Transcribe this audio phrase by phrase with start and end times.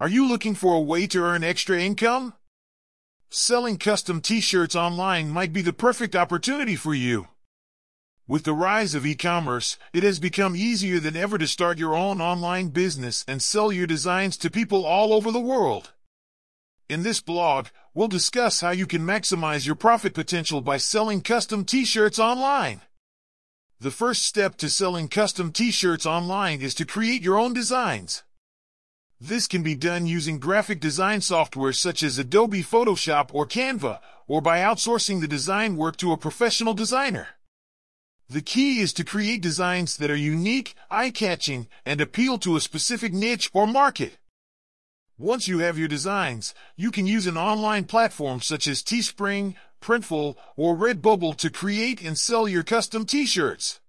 [0.00, 2.34] Are you looking for a way to earn extra income?
[3.30, 7.26] Selling custom t-shirts online might be the perfect opportunity for you.
[8.28, 12.20] With the rise of e-commerce, it has become easier than ever to start your own
[12.20, 15.90] online business and sell your designs to people all over the world.
[16.88, 21.64] In this blog, we'll discuss how you can maximize your profit potential by selling custom
[21.64, 22.82] t-shirts online.
[23.80, 28.22] The first step to selling custom t-shirts online is to create your own designs.
[29.20, 33.98] This can be done using graphic design software such as Adobe Photoshop or Canva,
[34.28, 37.28] or by outsourcing the design work to a professional designer.
[38.30, 43.12] The key is to create designs that are unique, eye-catching, and appeal to a specific
[43.12, 44.18] niche or market.
[45.16, 50.36] Once you have your designs, you can use an online platform such as Teespring, Printful,
[50.56, 53.80] or Redbubble to create and sell your custom t-shirts.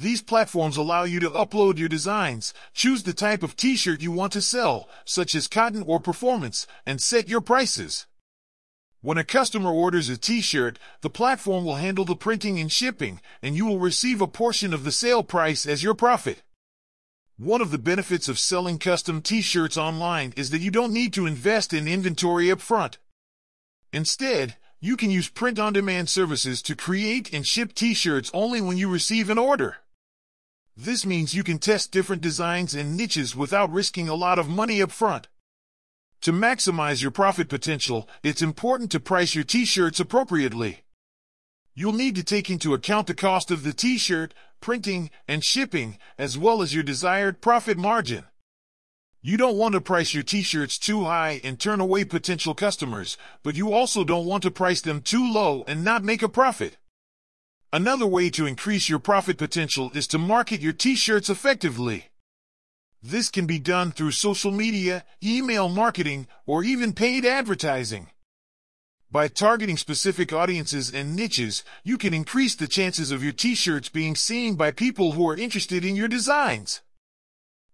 [0.00, 4.32] These platforms allow you to upload your designs, choose the type of t-shirt you want
[4.34, 8.06] to sell, such as cotton or performance, and set your prices.
[9.00, 13.56] When a customer orders a t-shirt, the platform will handle the printing and shipping, and
[13.56, 16.42] you will receive a portion of the sale price as your profit.
[17.36, 21.26] One of the benefits of selling custom t-shirts online is that you don't need to
[21.26, 22.98] invest in inventory up front.
[23.92, 29.28] Instead, you can use print-on-demand services to create and ship t-shirts only when you receive
[29.28, 29.78] an order.
[30.80, 34.80] This means you can test different designs and niches without risking a lot of money
[34.80, 35.26] up front.
[36.20, 40.82] To maximize your profit potential, it's important to price your t-shirts appropriately.
[41.74, 46.38] You'll need to take into account the cost of the t-shirt, printing, and shipping, as
[46.38, 48.26] well as your desired profit margin.
[49.20, 53.56] You don't want to price your t-shirts too high and turn away potential customers, but
[53.56, 56.76] you also don't want to price them too low and not make a profit.
[57.70, 62.06] Another way to increase your profit potential is to market your t-shirts effectively.
[63.02, 68.08] This can be done through social media, email marketing, or even paid advertising.
[69.12, 74.16] By targeting specific audiences and niches, you can increase the chances of your t-shirts being
[74.16, 76.80] seen by people who are interested in your designs.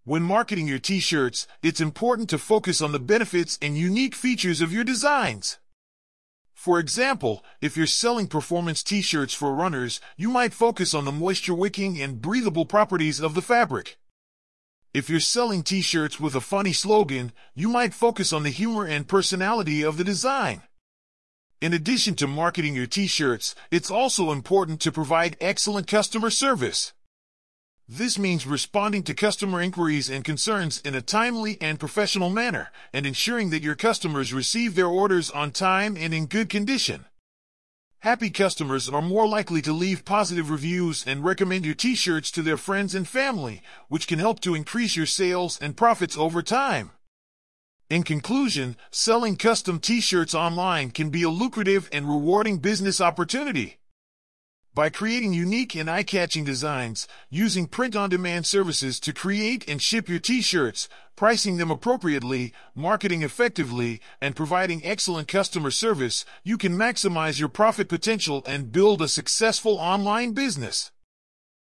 [0.02, 4.72] When marketing your t-shirts, it's important to focus on the benefits and unique features of
[4.72, 5.58] your designs.
[6.64, 12.00] For example, if you're selling performance t-shirts for runners, you might focus on the moisture-wicking
[12.00, 13.98] and breathable properties of the fabric.
[14.94, 19.06] If you're selling t-shirts with a funny slogan, you might focus on the humor and
[19.06, 20.62] personality of the design.
[21.60, 26.93] In addition to marketing your t-shirts, it's also important to provide excellent customer service.
[27.88, 33.04] This means responding to customer inquiries and concerns in a timely and professional manner, and
[33.04, 37.04] ensuring that your customers receive their orders on time and in good condition.
[37.98, 42.56] Happy customers are more likely to leave positive reviews and recommend your t-shirts to their
[42.56, 46.90] friends and family, which can help to increase your sales and profits over time.
[47.90, 53.76] In conclusion, selling custom t-shirts online can be a lucrative and rewarding business opportunity.
[54.74, 60.88] By creating unique and eye-catching designs, using print-on-demand services to create and ship your t-shirts,
[61.14, 67.88] pricing them appropriately, marketing effectively, and providing excellent customer service, you can maximize your profit
[67.88, 70.90] potential and build a successful online business.